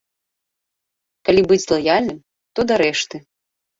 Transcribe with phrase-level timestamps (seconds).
[1.29, 2.19] Калі быць лаяльным,
[2.57, 3.15] то да рэшты.